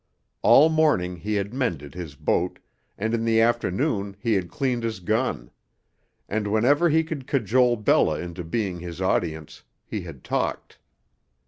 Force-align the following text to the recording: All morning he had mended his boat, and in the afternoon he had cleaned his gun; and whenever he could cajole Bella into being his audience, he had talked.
All 0.41 0.69
morning 0.69 1.17
he 1.17 1.35
had 1.35 1.53
mended 1.53 1.93
his 1.93 2.15
boat, 2.15 2.57
and 2.97 3.13
in 3.13 3.23
the 3.23 3.39
afternoon 3.39 4.15
he 4.19 4.33
had 4.33 4.49
cleaned 4.49 4.81
his 4.81 4.99
gun; 4.99 5.51
and 6.27 6.47
whenever 6.47 6.89
he 6.89 7.03
could 7.03 7.27
cajole 7.27 7.75
Bella 7.77 8.19
into 8.19 8.43
being 8.43 8.79
his 8.79 8.99
audience, 8.99 9.61
he 9.85 10.01
had 10.01 10.23
talked. 10.23 10.79